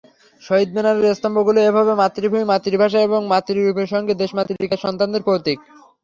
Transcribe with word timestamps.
শহীদ 0.41 0.69
মিনারের 0.75 1.15
স্তম্ভগুলো 1.15 1.59
এভাবে 1.61 1.91
মাতৃভূমি-মাতৃভাষা 1.95 2.99
এবং 3.01 3.19
মাতৃরূপের 3.27 3.87
সঙ্গে 3.93 4.13
দেশমাতৃকার 4.21 4.83
সন্তানদের 4.85 5.25
প্রতীক। 5.27 5.57